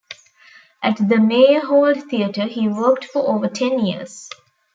[0.81, 4.27] At the Meyerhold Theatre he worked for over ten years.